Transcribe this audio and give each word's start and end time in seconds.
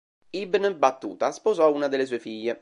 Ibn 0.33 0.79
Battuta 0.79 1.29
sposò 1.31 1.71
una 1.71 1.87
delle 1.87 2.07
sue 2.07 2.17
figlie. 2.17 2.59